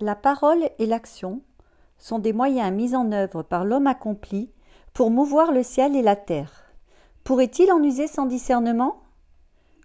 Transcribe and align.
La 0.00 0.16
parole 0.16 0.68
et 0.80 0.86
l'action 0.86 1.40
sont 1.98 2.18
des 2.18 2.32
moyens 2.32 2.72
mis 2.72 2.96
en 2.96 3.12
œuvre 3.12 3.44
par 3.44 3.64
l'homme 3.64 3.86
accompli 3.86 4.50
pour 4.92 5.12
mouvoir 5.12 5.52
le 5.52 5.62
ciel 5.62 5.94
et 5.94 6.02
la 6.02 6.16
terre. 6.16 6.64
Pourrait-il 7.22 7.70
en 7.70 7.80
user 7.80 8.08
sans 8.08 8.26
discernement? 8.26 9.00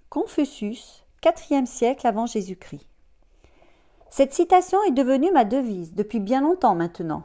Confucius, 0.10 1.06
IVe 1.24 1.68
siècle 1.68 2.08
avant 2.08 2.26
Jésus-Christ. 2.26 2.88
Cette 4.10 4.34
citation 4.34 4.80
est 4.88 4.92
devenue 4.92 5.32
ma 5.32 5.46
devise 5.46 5.94
depuis 5.94 6.20
bien 6.20 6.42
longtemps 6.42 6.74
maintenant, 6.74 7.22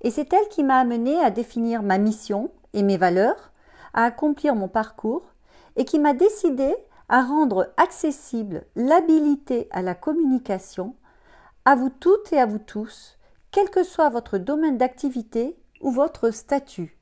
et 0.00 0.10
c'est 0.10 0.32
elle 0.32 0.48
qui 0.48 0.64
m'a 0.64 0.78
amené 0.78 1.18
à 1.20 1.30
définir 1.30 1.82
ma 1.82 1.98
mission 1.98 2.50
et 2.72 2.82
mes 2.82 2.96
valeurs, 2.96 3.52
à 3.92 4.04
accomplir 4.04 4.54
mon 4.54 4.68
parcours, 4.68 5.34
et 5.76 5.84
qui 5.84 5.98
m'a 5.98 6.14
décidé 6.14 6.74
à 7.10 7.22
rendre 7.22 7.74
accessible 7.76 8.64
l'habilité 8.74 9.68
à 9.70 9.82
la 9.82 9.94
communication 9.94 10.94
à 11.66 11.74
vous 11.74 11.90
toutes 11.90 12.32
et 12.32 12.38
à 12.38 12.46
vous 12.46 12.60
tous, 12.60 13.18
quel 13.50 13.70
que 13.70 13.82
soit 13.82 14.08
votre 14.08 14.38
domaine 14.38 14.78
d'activité 14.78 15.58
ou 15.80 15.90
votre 15.90 16.30
statut. 16.30 16.96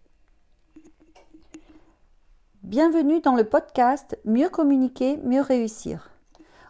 Bienvenue 2.62 3.20
dans 3.20 3.34
le 3.34 3.44
podcast 3.44 4.18
Mieux 4.24 4.48
communiquer, 4.48 5.18
mieux 5.18 5.42
réussir. 5.42 6.08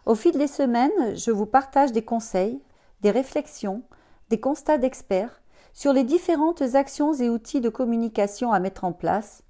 Au 0.05 0.13
fil 0.13 0.37
des 0.37 0.47
semaines, 0.47 1.15
je 1.15 1.31
vous 1.31 1.45
partage 1.45 1.93
des 1.93 2.03
conseils, 2.03 2.61
des 2.99 3.11
réflexions, 3.11 3.81
des 4.27 4.41
constats 4.41 4.77
d'experts 4.77 5.41
sur 5.71 5.93
les 5.93 6.03
différentes 6.03 6.63
actions 6.75 7.13
et 7.13 7.29
outils 7.29 7.61
de 7.61 7.69
communication 7.69 8.51
à 8.51 8.59
mettre 8.59 8.83
en 8.83 8.91
place, 8.91 9.41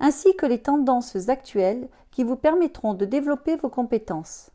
ainsi 0.00 0.34
que 0.34 0.46
les 0.46 0.60
tendances 0.60 1.28
actuelles 1.28 1.88
qui 2.10 2.24
vous 2.24 2.34
permettront 2.34 2.94
de 2.94 3.04
développer 3.04 3.54
vos 3.54 3.70
compétences. 3.70 4.50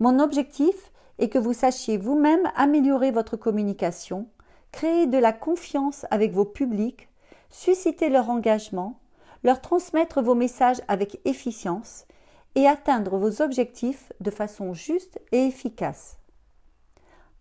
Mon 0.00 0.20
objectif 0.20 0.90
et 1.18 1.28
que 1.28 1.38
vous 1.38 1.52
sachiez 1.52 1.96
vous-même 1.96 2.50
améliorer 2.56 3.10
votre 3.10 3.36
communication, 3.36 4.28
créer 4.72 5.06
de 5.06 5.18
la 5.18 5.32
confiance 5.32 6.06
avec 6.10 6.32
vos 6.32 6.44
publics, 6.44 7.08
susciter 7.50 8.08
leur 8.08 8.30
engagement, 8.30 8.98
leur 9.44 9.60
transmettre 9.60 10.22
vos 10.22 10.34
messages 10.34 10.80
avec 10.88 11.20
efficience 11.24 12.06
et 12.54 12.66
atteindre 12.66 13.16
vos 13.16 13.42
objectifs 13.42 14.12
de 14.20 14.30
façon 14.30 14.74
juste 14.74 15.20
et 15.32 15.46
efficace. 15.46 16.18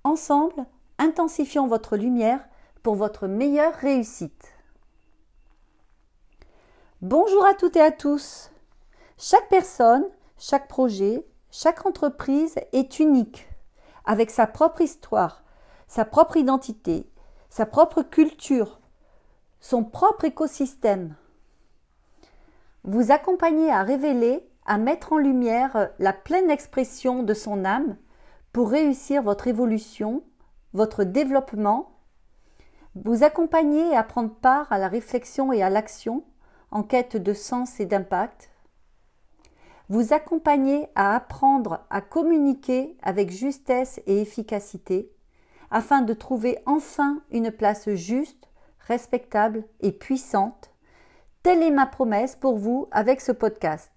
Ensemble, 0.04 0.66
intensifions 0.98 1.68
votre 1.68 1.98
lumière 1.98 2.46
pour 2.84 2.96
votre 2.96 3.28
meilleure 3.28 3.74
réussite. 3.76 4.54
Bonjour 7.02 7.46
à 7.46 7.54
toutes 7.54 7.76
et 7.76 7.82
à 7.82 7.92
tous. 7.92 8.52
Chaque 9.18 9.50
personne, 9.50 10.06
chaque 10.38 10.68
projet, 10.68 11.26
chaque 11.52 11.86
entreprise 11.86 12.56
est 12.74 13.00
unique 13.00 13.48
avec 14.06 14.30
sa 14.30 14.48
propre 14.48 14.82
histoire, 14.82 15.44
sa 15.88 16.06
propre 16.06 16.38
identité, 16.38 17.10
sa 17.50 17.66
propre 17.66 18.02
culture, 18.02 18.80
son 19.60 19.84
propre 19.84 20.26
écosystème. 20.26 21.16
Vous 22.84 23.12
accompagnez 23.12 23.72
à 23.72 23.84
révéler, 23.84 24.50
à 24.66 24.78
mettre 24.78 25.14
en 25.14 25.18
lumière 25.18 25.90
la 26.00 26.14
pleine 26.14 26.50
expression 26.50 27.24
de 27.24 27.34
son 27.34 27.64
âme 27.64 27.96
pour 28.52 28.70
réussir 28.70 29.24
votre 29.24 29.48
évolution, 29.48 30.24
votre 30.74 31.04
développement. 31.04 31.92
Vous 32.96 33.24
accompagnez 33.24 33.96
à 33.96 34.04
prendre 34.04 34.34
part 34.34 34.72
à 34.72 34.78
la 34.78 34.88
réflexion 34.88 35.54
et 35.54 35.64
à 35.64 35.70
l'action 35.70 36.24
en 36.72 36.84
quête 36.84 37.18
de 37.18 37.34
sens 37.34 37.80
et 37.80 37.86
d'impact 37.86 38.50
vous 39.90 40.14
accompagner 40.14 40.88
à 40.96 41.16
apprendre 41.16 41.82
à 41.90 42.02
communiquer 42.02 42.98
avec 43.02 43.32
justesse 43.32 44.02
et 44.08 44.22
efficacité 44.22 45.12
afin 45.72 46.02
de 46.02 46.14
trouver 46.14 46.60
enfin 46.66 47.22
une 47.32 47.52
place 47.52 47.90
juste, 47.90 48.48
respectable 48.88 49.64
et 49.82 49.92
puissante. 49.92 50.72
Telle 51.42 51.64
est 51.64 51.72
ma 51.72 51.86
promesse 51.86 52.36
pour 52.36 52.58
vous 52.58 52.88
avec 52.92 53.22
ce 53.22 53.32
podcast. 53.32 53.92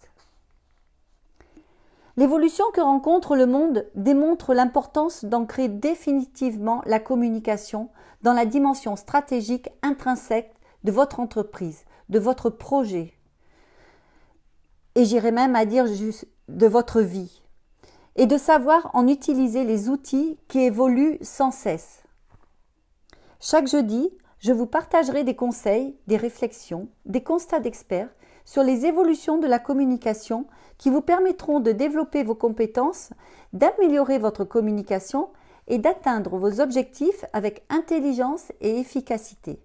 L'évolution 2.17 2.65
que 2.73 2.81
rencontre 2.81 3.37
le 3.37 3.45
monde 3.45 3.87
démontre 3.95 4.55
l'importance 4.55 5.27
d'ancrer 5.27 5.69
définitivement 5.69 6.81
la 6.87 6.99
communication 6.99 7.91
dans 8.23 8.33
la 8.33 8.47
dimension 8.47 8.97
stratégique 8.97 9.69
intrinsèque 9.83 10.55
de 10.85 10.93
votre 10.93 11.21
entreprise, 11.21 11.85
de 12.09 12.19
votre 12.19 12.49
projet, 12.49 13.13
et 14.97 15.05
j'irais 15.05 15.31
même 15.31 15.55
à 15.55 15.67
dire 15.67 15.87
juste 15.87 16.27
de 16.49 16.67
votre 16.67 17.03
vie, 17.03 17.43
et 18.17 18.27
de 18.27 18.39
savoir 18.39 18.91
en 18.95 19.07
utiliser 19.07 19.63
les 19.63 19.91
outils 19.91 20.39
qui 20.49 20.61
évoluent 20.61 21.19
sans 21.21 21.51
cesse. 21.51 22.03
Chaque 23.39 23.69
jeudi, 23.69 24.09
je 24.39 24.53
vous 24.53 24.67
partagerai 24.67 25.23
des 25.23 25.37
conseils, 25.37 25.95
des 26.07 26.17
réflexions, 26.17 26.89
des 27.05 27.23
constats 27.23 27.61
d'experts 27.61 28.09
sur 28.47 28.63
les 28.63 28.87
évolutions 28.87 29.37
de 29.37 29.47
la 29.47 29.59
communication 29.59 30.47
qui 30.79 30.89
vous 30.89 31.03
permettront 31.03 31.61
de 31.61 31.73
développer 31.73 32.23
vos 32.23 32.35
compétences, 32.35 33.11
d'améliorer 33.53 34.19
votre 34.19 34.45
communication 34.45 35.29
et 35.69 35.79
d'atteindre 35.79 36.39
vos 36.39 36.61
objectifs 36.61 37.27
avec 37.35 37.67
intelligence 37.69 38.51
et 38.63 38.79
efficacité. 38.79 39.61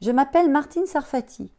Je 0.00 0.10
m'appelle 0.10 0.48
Martine 0.48 0.86
Sarfati. 0.86 1.50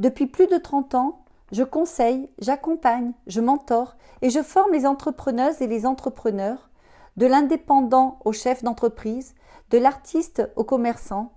Depuis 0.00 0.26
plus 0.26 0.46
de 0.46 0.56
30 0.56 0.94
ans, 0.94 1.24
je 1.52 1.62
conseille, 1.62 2.30
j'accompagne, 2.38 3.12
je 3.26 3.42
mentor 3.42 3.96
et 4.22 4.30
je 4.30 4.42
forme 4.42 4.72
les 4.72 4.86
entrepreneuses 4.86 5.60
et 5.60 5.66
les 5.66 5.84
entrepreneurs, 5.84 6.70
de 7.18 7.26
l'indépendant 7.26 8.18
au 8.24 8.32
chef 8.32 8.64
d'entreprise, 8.64 9.34
de 9.68 9.76
l'artiste 9.76 10.50
au 10.56 10.64
commerçant, 10.64 11.34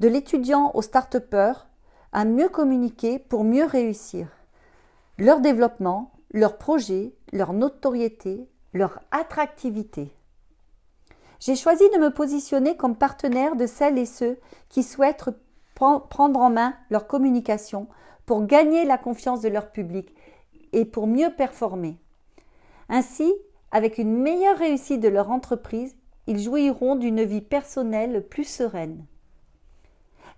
de 0.00 0.08
l'étudiant 0.08 0.72
au 0.74 0.82
start-upper, 0.82 1.52
à 2.12 2.24
mieux 2.24 2.48
communiquer 2.48 3.20
pour 3.20 3.44
mieux 3.44 3.64
réussir. 3.64 4.26
Leur 5.16 5.40
développement, 5.40 6.10
leur 6.32 6.58
projet, 6.58 7.14
leur 7.32 7.52
notoriété, 7.52 8.48
leur 8.72 8.98
attractivité. 9.12 10.12
J'ai 11.38 11.54
choisi 11.54 11.84
de 11.94 11.98
me 11.98 12.10
positionner 12.10 12.76
comme 12.76 12.96
partenaire 12.96 13.54
de 13.54 13.66
celles 13.66 13.98
et 13.98 14.06
ceux 14.06 14.36
qui 14.68 14.82
souhaitent 14.82 15.30
prendre 16.08 16.40
en 16.40 16.50
main 16.50 16.74
leur 16.90 17.06
communication 17.06 17.88
pour 18.26 18.46
gagner 18.46 18.84
la 18.84 18.98
confiance 18.98 19.40
de 19.40 19.48
leur 19.48 19.72
public 19.72 20.14
et 20.72 20.84
pour 20.84 21.06
mieux 21.06 21.30
performer. 21.36 21.96
Ainsi, 22.88 23.32
avec 23.72 23.98
une 23.98 24.16
meilleure 24.16 24.58
réussite 24.58 25.00
de 25.00 25.08
leur 25.08 25.30
entreprise, 25.30 25.96
ils 26.26 26.38
jouiront 26.38 26.96
d'une 26.96 27.22
vie 27.22 27.40
personnelle 27.40 28.26
plus 28.28 28.44
sereine. 28.44 29.04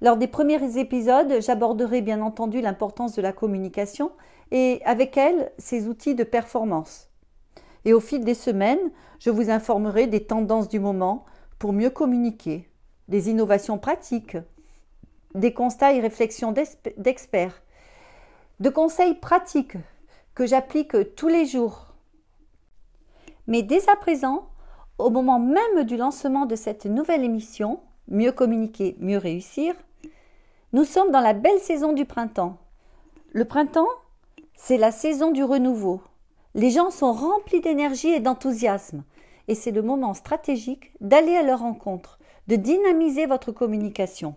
Lors 0.00 0.16
des 0.16 0.26
premiers 0.26 0.78
épisodes, 0.78 1.40
j'aborderai 1.40 2.00
bien 2.00 2.22
entendu 2.22 2.60
l'importance 2.60 3.14
de 3.14 3.22
la 3.22 3.32
communication 3.32 4.10
et 4.50 4.82
avec 4.84 5.16
elle 5.16 5.52
ses 5.58 5.86
outils 5.86 6.14
de 6.14 6.24
performance. 6.24 7.08
Et 7.84 7.92
au 7.92 8.00
fil 8.00 8.24
des 8.24 8.34
semaines, 8.34 8.90
je 9.18 9.30
vous 9.30 9.50
informerai 9.50 10.06
des 10.06 10.24
tendances 10.24 10.68
du 10.68 10.80
moment 10.80 11.24
pour 11.58 11.72
mieux 11.72 11.90
communiquer, 11.90 12.68
des 13.08 13.30
innovations 13.30 13.78
pratiques, 13.78 14.36
des 15.34 15.52
constats 15.52 15.92
et 15.92 16.00
réflexions 16.00 16.54
d'experts, 16.96 17.62
de 18.60 18.70
conseils 18.70 19.14
pratiques 19.14 19.76
que 20.34 20.46
j'applique 20.46 21.14
tous 21.16 21.28
les 21.28 21.46
jours. 21.46 21.94
Mais 23.46 23.62
dès 23.62 23.88
à 23.88 23.96
présent, 23.96 24.48
au 24.98 25.10
moment 25.10 25.38
même 25.38 25.84
du 25.84 25.96
lancement 25.96 26.46
de 26.46 26.56
cette 26.56 26.86
nouvelle 26.86 27.24
émission, 27.24 27.80
Mieux 28.08 28.32
communiquer, 28.32 28.96
mieux 28.98 29.18
réussir, 29.18 29.74
nous 30.72 30.84
sommes 30.84 31.12
dans 31.12 31.20
la 31.20 31.34
belle 31.34 31.60
saison 31.60 31.92
du 31.92 32.04
printemps. 32.04 32.58
Le 33.32 33.44
printemps, 33.44 33.88
c'est 34.56 34.76
la 34.76 34.90
saison 34.90 35.30
du 35.30 35.44
renouveau. 35.44 36.02
Les 36.54 36.70
gens 36.70 36.90
sont 36.90 37.12
remplis 37.12 37.60
d'énergie 37.60 38.10
et 38.10 38.20
d'enthousiasme, 38.20 39.04
et 39.48 39.54
c'est 39.54 39.70
le 39.70 39.82
moment 39.82 40.14
stratégique 40.14 40.92
d'aller 41.00 41.36
à 41.36 41.42
leur 41.42 41.60
rencontre, 41.60 42.18
de 42.48 42.56
dynamiser 42.56 43.26
votre 43.26 43.52
communication. 43.52 44.34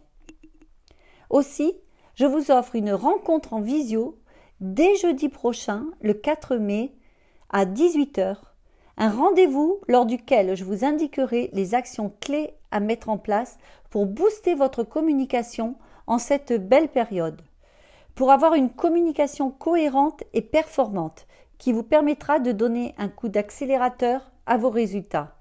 Aussi, 1.35 1.75
je 2.13 2.25
vous 2.25 2.49
offre 2.49 2.77
une 2.77 2.93
rencontre 2.93 3.51
en 3.51 3.59
visio 3.59 4.17
dès 4.61 4.95
jeudi 4.95 5.27
prochain, 5.27 5.83
le 5.99 6.13
4 6.13 6.55
mai, 6.55 6.93
à 7.49 7.65
18h, 7.65 8.37
un 8.95 9.09
rendez-vous 9.09 9.81
lors 9.89 10.05
duquel 10.05 10.55
je 10.55 10.63
vous 10.63 10.85
indiquerai 10.85 11.49
les 11.51 11.75
actions 11.75 12.13
clés 12.21 12.53
à 12.71 12.79
mettre 12.79 13.09
en 13.09 13.17
place 13.17 13.57
pour 13.89 14.05
booster 14.05 14.55
votre 14.55 14.83
communication 14.83 15.75
en 16.07 16.19
cette 16.19 16.53
belle 16.53 16.87
période, 16.87 17.41
pour 18.15 18.31
avoir 18.31 18.53
une 18.53 18.69
communication 18.69 19.51
cohérente 19.51 20.23
et 20.31 20.41
performante 20.41 21.27
qui 21.57 21.73
vous 21.73 21.83
permettra 21.83 22.39
de 22.39 22.53
donner 22.53 22.95
un 22.97 23.09
coup 23.09 23.27
d'accélérateur 23.27 24.31
à 24.45 24.55
vos 24.55 24.69
résultats. 24.69 25.34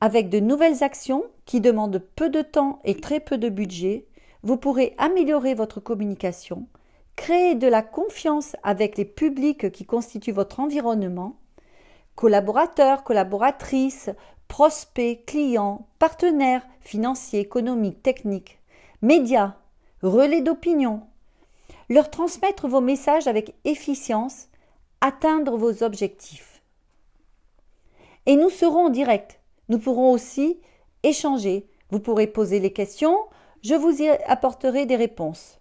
Avec 0.00 0.30
de 0.30 0.40
nouvelles 0.40 0.82
actions 0.82 1.24
qui 1.44 1.60
demandent 1.60 2.02
peu 2.16 2.30
de 2.30 2.40
temps 2.40 2.80
et 2.84 2.94
très 2.94 3.20
peu 3.20 3.36
de 3.36 3.50
budget, 3.50 4.06
vous 4.42 4.56
pourrez 4.56 4.94
améliorer 4.96 5.54
votre 5.54 5.78
communication, 5.80 6.66
créer 7.16 7.54
de 7.54 7.66
la 7.66 7.82
confiance 7.82 8.56
avec 8.62 8.96
les 8.96 9.04
publics 9.04 9.70
qui 9.70 9.84
constituent 9.84 10.32
votre 10.32 10.60
environnement, 10.60 11.36
collaborateurs, 12.14 13.04
collaboratrices, 13.04 14.08
prospects, 14.48 15.24
clients, 15.26 15.86
partenaires 15.98 16.66
financiers, 16.80 17.40
économiques, 17.40 18.02
techniques, 18.02 18.58
médias, 19.02 19.56
relais 20.02 20.40
d'opinion. 20.40 21.02
Leur 21.90 22.10
transmettre 22.10 22.68
vos 22.68 22.80
messages 22.80 23.26
avec 23.26 23.54
efficience, 23.64 24.48
atteindre 25.02 25.58
vos 25.58 25.82
objectifs. 25.82 26.62
Et 28.26 28.36
nous 28.36 28.50
serons 28.50 28.86
en 28.86 28.90
direct. 28.90 29.39
Nous 29.70 29.78
pourrons 29.78 30.10
aussi 30.10 30.58
échanger. 31.04 31.66
Vous 31.90 32.00
pourrez 32.00 32.26
poser 32.26 32.58
les 32.58 32.72
questions, 32.72 33.16
je 33.62 33.74
vous 33.74 34.02
y 34.02 34.08
apporterai 34.08 34.84
des 34.84 34.96
réponses. 34.96 35.60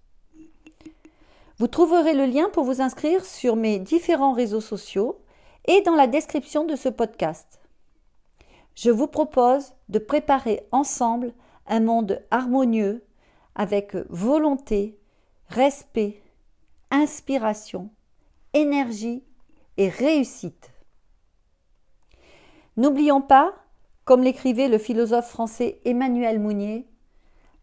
Vous 1.60 1.68
trouverez 1.68 2.14
le 2.14 2.26
lien 2.26 2.50
pour 2.50 2.64
vous 2.64 2.82
inscrire 2.82 3.24
sur 3.24 3.56
mes 3.56 3.78
différents 3.80 4.34
réseaux 4.34 4.62
sociaux 4.62 5.22
et 5.66 5.82
dans 5.82 5.96
la 5.96 6.08
description 6.08 6.66
de 6.66 6.76
ce 6.76 6.90
podcast. 6.90 7.62
Je 8.74 8.90
vous 8.90 9.08
propose 9.08 9.74
de 9.90 10.00
préparer 10.00 10.64
ensemble 10.72 11.34
un 11.68 11.80
monde 11.80 12.24
harmonieux 12.32 13.06
avec 13.54 13.96
volonté, 14.10 14.98
respect, 15.50 16.24
inspiration, 16.90 17.92
énergie 18.54 19.24
et 19.78 19.90
réussite. 19.90 20.72
N'oublions 22.76 23.22
pas, 23.22 23.54
comme 24.10 24.24
l'écrivait 24.24 24.70
le 24.70 24.80
philosophe 24.80 25.30
français 25.30 25.82
Emmanuel 25.86 26.40
Mounier, 26.40 26.88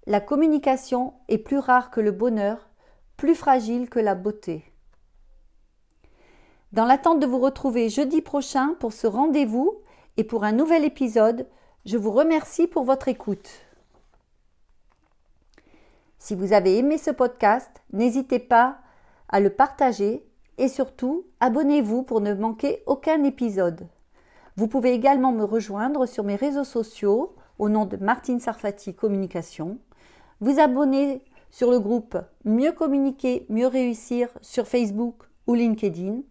la 0.07 0.21
communication 0.21 1.13
est 1.27 1.39
plus 1.39 1.59
rare 1.59 1.91
que 1.91 2.01
le 2.01 2.13
bonheur, 2.13 2.69
plus 3.17 3.35
fragile 3.35 3.91
que 3.91 3.99
la 3.99 4.15
beauté. 4.15 4.63
Dans 6.71 6.85
l'attente 6.85 7.19
de 7.19 7.27
vous 7.27 7.41
retrouver 7.41 7.89
jeudi 7.89 8.23
prochain 8.23 8.77
pour 8.79 8.93
ce 8.93 9.09
rendez-vous 9.09 9.81
et 10.19 10.23
pour 10.23 10.45
un 10.45 10.53
nouvel 10.53 10.85
épisode, 10.85 11.49
je 11.85 11.97
vous 11.97 12.13
remercie 12.13 12.69
pour 12.69 12.85
votre 12.85 13.09
écoute. 13.09 13.51
Si 16.21 16.37
vous 16.37 16.53
avez 16.53 16.79
aimé 16.79 16.97
ce 16.97 17.11
podcast, 17.11 17.83
n'hésitez 17.93 18.39
pas 18.39 18.79
à 19.29 19.41
le 19.41 19.51
partager 19.51 20.25
et 20.59 20.69
surtout 20.69 21.27
abonnez-vous 21.41 22.05
pour 22.05 22.21
ne 22.21 22.35
manquer 22.35 22.85
aucun 22.87 23.25
épisode. 23.25 23.89
Vous 24.57 24.69
pouvez 24.69 24.95
également 24.95 25.33
me 25.33 25.45
rejoindre 25.45 26.07
sur 26.07 26.25
mes 26.25 26.37
réseaux 26.37 26.65
sociaux 26.65 27.35
au 27.59 27.69
nom 27.69 27.85
de 27.85 27.99
Martine 27.99 28.41
Sarfati 28.41 28.95
Communication. 28.95 29.79
Vous 30.41 30.59
abonner 30.61 31.23
sur 31.51 31.71
le 31.71 31.79
groupe 31.79 32.17
Mieux 32.45 32.73
communiquer, 32.73 33.45
mieux 33.51 33.67
réussir 33.67 34.31
sur 34.41 34.67
Facebook 34.67 35.25
ou 35.47 35.53
LinkedIn, 35.53 36.23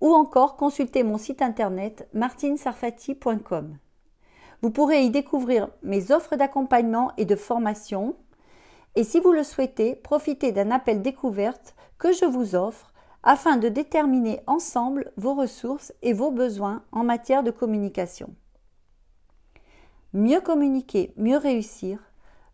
ou 0.00 0.14
encore 0.14 0.56
consulter 0.56 1.04
mon 1.04 1.16
site 1.16 1.40
internet 1.40 2.08
martinsarfati.com. 2.12 3.78
Vous 4.60 4.70
pourrez 4.70 5.04
y 5.04 5.10
découvrir 5.10 5.68
mes 5.84 6.10
offres 6.10 6.34
d'accompagnement 6.34 7.12
et 7.18 7.24
de 7.24 7.36
formation, 7.36 8.16
et 8.96 9.04
si 9.04 9.20
vous 9.20 9.30
le 9.30 9.44
souhaitez, 9.44 9.94
profitez 9.94 10.50
d'un 10.50 10.72
appel 10.72 11.02
découverte 11.02 11.76
que 11.98 12.12
je 12.12 12.24
vous 12.24 12.56
offre 12.56 12.92
afin 13.22 13.56
de 13.56 13.68
déterminer 13.68 14.40
ensemble 14.46 15.12
vos 15.16 15.34
ressources 15.34 15.92
et 16.02 16.12
vos 16.12 16.30
besoins 16.30 16.82
en 16.92 17.04
matière 17.04 17.42
de 17.42 17.50
communication. 17.50 18.34
Mieux 20.14 20.40
communiquer, 20.40 21.12
mieux 21.16 21.36
réussir, 21.36 21.98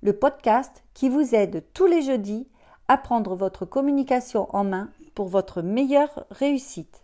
le 0.03 0.13
podcast 0.13 0.83
qui 0.93 1.09
vous 1.09 1.35
aide 1.35 1.65
tous 1.73 1.87
les 1.87 2.03
jeudis 2.03 2.49
à 2.89 2.99
prendre 2.99 3.37
votre 3.37 3.65
communication 3.65 4.49
en 4.55 4.65
main 4.65 4.91
pour 5.15 5.29
votre 5.29 5.63
meilleure 5.63 6.27
réussite. 6.31 7.04